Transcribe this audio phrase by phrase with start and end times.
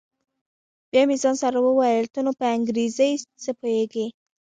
[0.91, 3.13] بيا مې ځان سره وويل ته نو په انګريزۍ
[3.43, 4.05] څه پوهېږې.